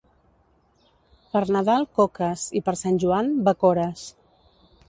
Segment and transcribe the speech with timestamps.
[1.35, 4.09] Per Nadal, coques, i per Sant Joan, bacores.